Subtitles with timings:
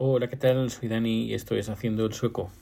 [0.00, 0.70] Hola, ¿qué tal?
[0.70, 2.52] Soy Dani y estoy haciendo el sueco.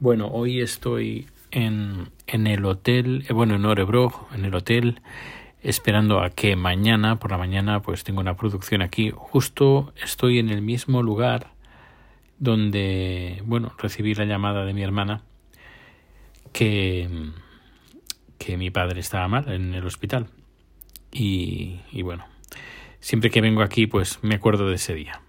[0.00, 5.00] Bueno, hoy estoy en, en el hotel, eh, bueno, en Orebro, en el hotel,
[5.62, 9.12] esperando a que mañana, por la mañana, pues tengo una producción aquí.
[9.14, 11.52] Justo estoy en el mismo lugar
[12.40, 15.22] donde, bueno, recibí la llamada de mi hermana
[16.52, 17.08] que,
[18.38, 20.26] que mi padre estaba mal en el hospital.
[21.12, 22.26] Y, y bueno,
[22.98, 25.22] siempre que vengo aquí, pues me acuerdo de ese día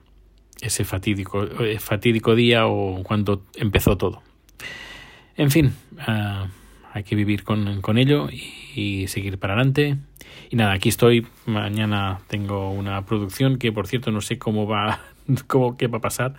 [0.68, 4.22] ese fatídico, eh, fatídico día o cuando empezó todo.
[5.36, 5.74] En fin,
[6.08, 6.48] uh,
[6.94, 9.98] hay que vivir con, con ello y, seguir para adelante.
[10.50, 11.28] Y nada, aquí estoy.
[11.46, 15.02] Mañana tengo una producción que, por cierto, no sé cómo va,
[15.48, 16.36] cómo qué va a pasar,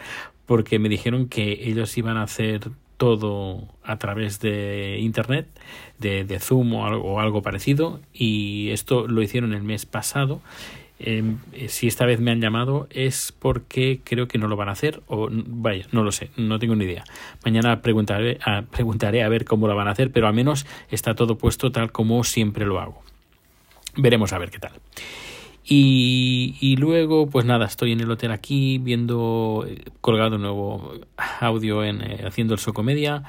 [0.46, 5.46] porque me dijeron que ellos iban a hacer todo a través de internet,
[5.98, 10.42] de, de Zoom o algo, o algo parecido, y esto lo hicieron el mes pasado
[11.00, 14.72] eh, si esta vez me han llamado es porque creo que no lo van a
[14.72, 17.04] hacer o vaya, no lo sé, no tengo ni idea.
[17.44, 21.14] Mañana preguntaré a, preguntaré a ver cómo lo van a hacer, pero al menos está
[21.14, 23.02] todo puesto tal como siempre lo hago.
[23.96, 24.72] Veremos a ver qué tal.
[25.64, 30.94] Y, y luego, pues nada, estoy en el hotel aquí viendo eh, colgado un nuevo
[31.40, 33.24] audio en eh, haciendo el Socomedia.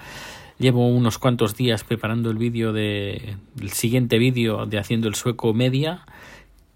[0.58, 5.54] Llevo unos cuantos días preparando el vídeo de el siguiente vídeo de haciendo el sueco
[5.54, 6.06] media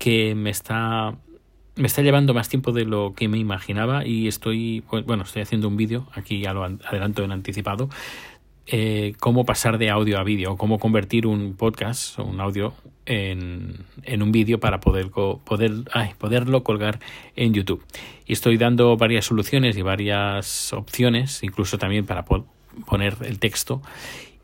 [0.03, 1.15] que me está
[1.75, 5.69] me está llevando más tiempo de lo que me imaginaba y estoy bueno estoy haciendo
[5.69, 7.87] un vídeo aquí ya lo adelanto en anticipado
[8.67, 12.73] eh, cómo pasar de audio a vídeo cómo convertir un podcast o un audio
[13.05, 16.99] en, en un vídeo para poder poder ay, poderlo colgar
[17.38, 17.83] en YouTube.
[18.25, 23.81] Y estoy dando varias soluciones y varias opciones incluso también para poner el texto.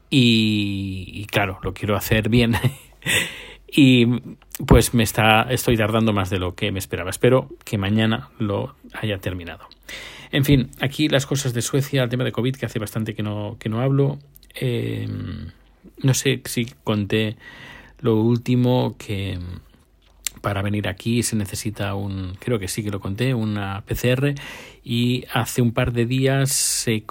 [0.09, 2.55] Y claro lo quiero hacer bien
[3.71, 4.05] y
[4.65, 7.09] pues me está estoy tardando más de lo que me esperaba.
[7.09, 9.67] Espero que mañana lo haya terminado.
[10.31, 13.23] En fin, aquí las cosas de Suecia, el tema de COVID, que hace bastante que
[13.23, 14.19] no, que no hablo.
[14.55, 15.07] Eh,
[16.01, 17.37] no sé si conté
[17.99, 19.39] lo último que
[20.41, 24.35] para venir aquí se necesita un, creo que sí que lo conté, una PCR
[24.83, 27.03] y hace un par de días se,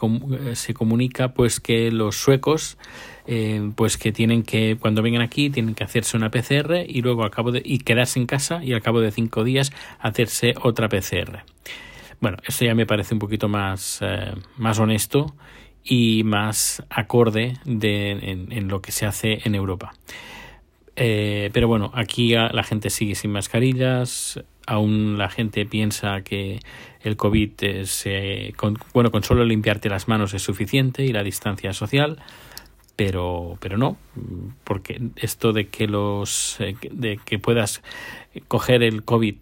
[0.54, 2.78] se comunica pues que los suecos
[3.30, 7.24] eh, pues que tienen que cuando vengan aquí tienen que hacerse una PCR y luego
[7.24, 10.88] al cabo de y quedarse en casa y al cabo de cinco días hacerse otra
[10.88, 11.44] PCR.
[12.20, 15.36] Bueno, esto ya me parece un poquito más, eh, más honesto
[15.84, 19.92] y más acorde de, en, en lo que se hace en Europa.
[21.00, 26.58] Eh, pero bueno, aquí la gente sigue sin mascarillas, aún la gente piensa que
[27.02, 31.22] el COVID es, eh, con, bueno, con solo limpiarte las manos es suficiente y la
[31.22, 32.20] distancia social,
[32.98, 33.96] pero, pero no,
[34.64, 37.80] porque esto de que los, eh, de que puedas
[38.48, 39.36] coger el COVID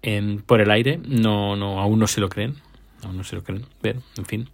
[0.00, 2.54] en, por el aire, no, no, aún no se lo creen,
[3.02, 4.48] aún no se lo creen, pero, en fin.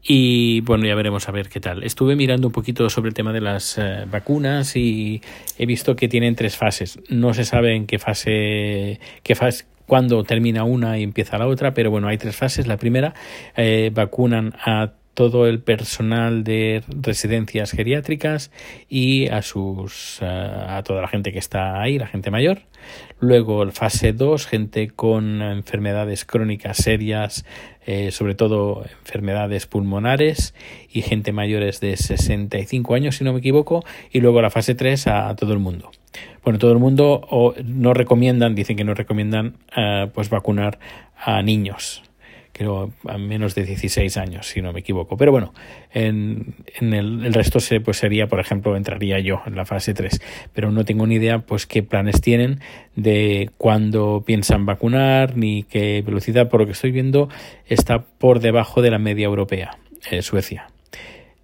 [0.00, 1.82] Y bueno, ya veremos a ver qué tal.
[1.82, 5.20] Estuve mirando un poquito sobre el tema de las uh, vacunas y
[5.58, 7.00] he visto que tienen tres fases.
[7.08, 11.74] No se sabe en qué fase, qué fase, cuándo termina una y empieza la otra,
[11.74, 12.68] pero bueno, hay tres fases.
[12.68, 13.12] La primera,
[13.56, 18.50] eh, vacunan a todo el personal de residencias geriátricas
[18.88, 22.62] y a sus a toda la gente que está ahí, la gente mayor.
[23.20, 27.46] Luego fase 2, gente con enfermedades crónicas serias,
[27.86, 30.54] eh, sobre todo enfermedades pulmonares
[30.90, 33.84] y gente mayores de 65 años, si no me equivoco.
[34.10, 35.90] Y luego la fase 3 a todo el mundo.
[36.44, 40.78] Bueno, todo el mundo o no recomiendan, dicen que no recomiendan uh, pues vacunar
[41.16, 42.02] a niños
[42.54, 45.16] creo a menos de 16 años, si no me equivoco.
[45.16, 45.52] Pero bueno,
[45.92, 50.22] en, en el, resto pues sería, por ejemplo, entraría yo en la fase 3.
[50.52, 52.60] Pero no tengo ni idea pues qué planes tienen
[52.94, 56.48] de cuándo piensan vacunar ni qué velocidad.
[56.48, 57.28] Por lo que estoy viendo,
[57.66, 59.76] está por debajo de la media europea,
[60.10, 60.68] eh, Suecia.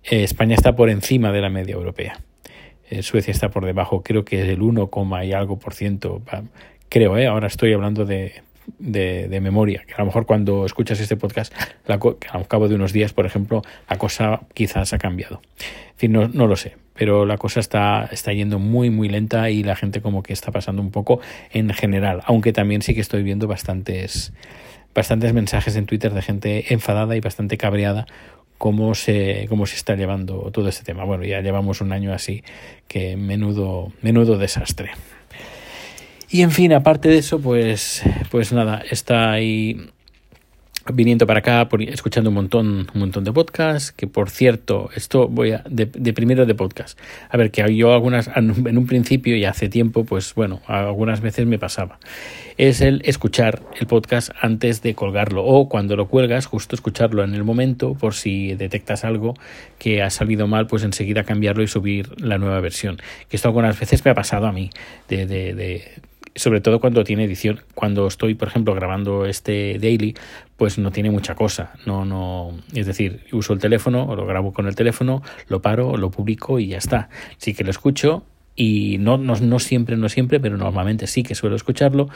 [0.05, 2.21] Eh, España está por encima de la media europea.
[2.89, 4.89] Eh, Suecia está por debajo, creo que es el 1,
[5.25, 6.23] y algo por ciento.
[6.89, 8.43] Creo, ahora estoy hablando de
[8.79, 11.53] de, de, memoria, que a lo mejor cuando escuchas este podcast,
[11.87, 11.99] la,
[12.31, 15.41] al cabo de unos días, por ejemplo, la cosa quizás ha cambiado.
[15.59, 19.51] En fin, no, no lo sé, pero la cosa está, está yendo muy, muy lenta
[19.51, 23.01] y la gente como que está pasando un poco en general, aunque también sí que
[23.01, 24.33] estoy viendo bastantes,
[24.95, 28.07] bastantes mensajes en Twitter de gente enfadada y bastante cabreada
[28.61, 31.05] cómo se, cómo se está llevando todo este tema.
[31.05, 32.45] Bueno, ya llevamos un año así
[32.89, 34.91] que menudo, menudo desastre.
[36.31, 39.91] Y en fin, aparte de eso, pues, pues nada, está ahí
[40.93, 45.53] viniendo para acá, escuchando un montón, un montón de podcasts, que por cierto, esto voy
[45.53, 46.99] a, de, primero de podcast.
[47.29, 51.47] A ver, que yo algunas, en un principio y hace tiempo, pues bueno, algunas veces
[51.47, 51.99] me pasaba.
[52.57, 57.35] Es el escuchar el podcast antes de colgarlo o cuando lo cuelgas, justo escucharlo en
[57.35, 59.35] el momento por si detectas algo
[59.79, 62.99] que ha salido mal, pues enseguida cambiarlo y subir la nueva versión.
[63.29, 64.71] Que esto algunas veces me ha pasado a mí,
[65.09, 65.83] de, de, de
[66.41, 67.61] sobre todo cuando tiene edición.
[67.75, 70.15] Cuando estoy, por ejemplo, grabando este daily,
[70.57, 71.73] pues no tiene mucha cosa.
[71.87, 76.11] No, no, es decir, uso el teléfono lo grabo con el teléfono, lo paro, lo
[76.11, 77.09] publico y ya está.
[77.39, 78.25] Sí que lo escucho
[78.57, 82.09] y no, no, no siempre, no siempre, pero normalmente sí que suelo escucharlo.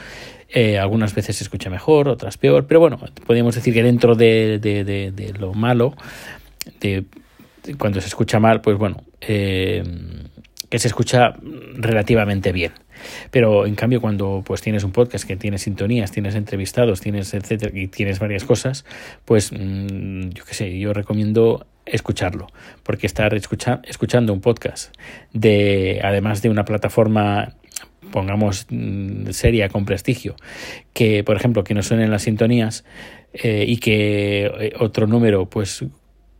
[0.49, 4.59] Eh, algunas veces se escucha mejor, otras peor, pero bueno, podríamos decir que dentro de,
[4.59, 5.95] de, de, lo malo,
[6.81, 7.05] de,
[7.77, 9.83] cuando se escucha mal, pues bueno, eh,
[10.69, 11.33] que se escucha
[11.75, 12.73] relativamente bien.
[13.31, 17.71] Pero en cambio cuando pues tienes un podcast que tiene sintonías, tienes entrevistados, tienes etcétera
[17.77, 18.85] y tienes varias cosas,
[19.25, 22.47] pues mm, yo qué sé, yo recomiendo escucharlo,
[22.83, 24.93] porque estar escucha escuchando un podcast
[25.33, 27.55] de además de una plataforma
[28.11, 30.35] pongamos mm, seria con prestigio,
[30.93, 32.85] que por ejemplo que no suenen las sintonías
[33.33, 35.85] eh, y que eh, otro número pues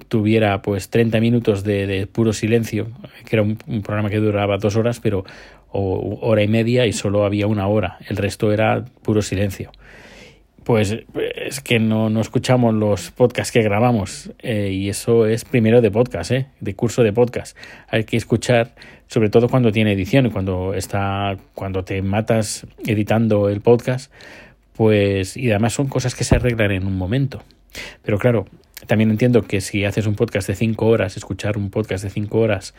[0.08, 2.88] tuviera pues 30 minutos de, puro silencio,
[3.26, 5.26] que era un, programa que duraba dos horas, pero
[5.72, 9.72] o hora y media y solo había una hora, el resto era puro silencio.
[10.64, 10.98] Pues
[11.36, 15.92] es que no, no escuchamos los podcasts que grabamos eh, y eso es primero de
[15.92, 17.56] podcast, eh, de curso de podcast.
[17.88, 18.74] Hay que escuchar,
[19.06, 24.12] sobre todo cuando tiene edición cuando está, cuando te matas editando el podcast,
[24.74, 27.44] pues y además son cosas que se arreglan en un momento.
[28.02, 28.48] Pero claro,
[28.88, 32.40] también entiendo que si haces un podcast de cinco horas, escuchar un podcast de cinco
[32.40, 32.74] horas,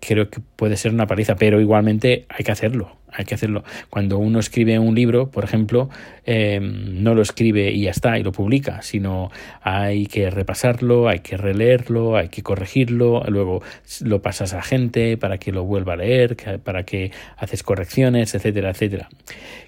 [0.00, 3.62] creo que puede ser una paliza, pero igualmente hay que hacerlo, hay que hacerlo.
[3.90, 5.88] Cuando uno escribe un libro, por ejemplo,
[6.24, 9.30] em, no lo escribe y ya está, y lo publica, sino
[9.62, 13.62] hay que repasarlo, hay que releerlo, hay que corregirlo, luego
[14.00, 18.70] lo pasas a gente para que lo vuelva a leer, para que haces correcciones, etcétera,
[18.70, 19.08] etcétera.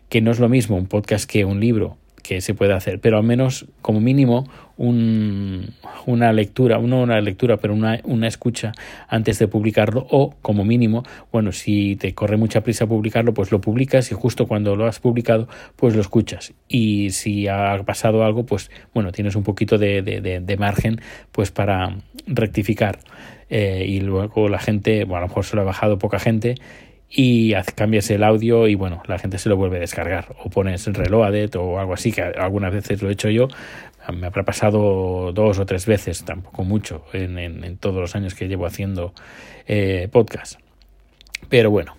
[0.08, 3.18] Que no es lo mismo un podcast que un libro que se puede hacer, pero
[3.18, 4.48] al menos como mínimo
[4.78, 5.74] un,
[6.06, 8.72] una lectura, no una lectura, pero una, una escucha
[9.08, 13.60] antes de publicarlo o como mínimo, bueno, si te corre mucha prisa publicarlo, pues lo
[13.60, 16.54] publicas y justo cuando lo has publicado, pues lo escuchas.
[16.66, 21.50] Y si ha pasado algo, pues bueno, tienes un poquito de, de, de, margen pues
[21.50, 23.00] para rectificar.
[23.50, 26.54] Eh, y luego la gente, bueno, a lo mejor se lo ha bajado poca gente
[27.08, 30.86] y cambias el audio y bueno, la gente se lo vuelve a descargar o pones
[30.86, 33.48] el Reloaded o algo así, que algunas veces lo he hecho yo,
[34.12, 38.48] me habrá pasado dos o tres veces, tampoco mucho, en, en, todos los años que
[38.48, 39.14] llevo haciendo
[39.66, 40.60] eh, podcast.
[41.48, 41.96] Pero bueno,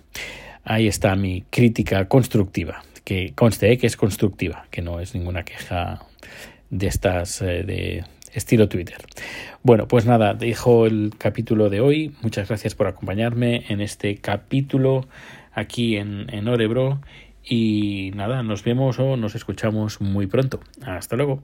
[0.64, 5.44] ahí está mi crítica constructiva, que conste eh, que es constructiva, que no es ninguna
[5.44, 6.00] queja
[6.70, 8.04] de estas eh, de
[8.36, 8.98] estilo Twitter.
[9.62, 12.14] Bueno, pues nada, dejo el capítulo de hoy.
[12.22, 15.06] Muchas gracias por acompañarme en este capítulo
[15.52, 17.00] aquí en, en Orebro.
[17.42, 20.60] Y nada, nos vemos o nos escuchamos muy pronto.
[20.84, 21.42] Hasta luego.